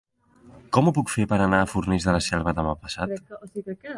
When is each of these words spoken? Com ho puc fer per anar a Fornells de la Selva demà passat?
Com 0.77 0.87
ho 0.87 0.93
puc 0.97 1.11
fer 1.15 1.25
per 1.33 1.39
anar 1.47 1.59
a 1.65 1.69
Fornells 1.75 2.09
de 2.09 2.17
la 2.17 2.23
Selva 2.31 2.57
demà 2.61 2.75
passat? 2.87 3.33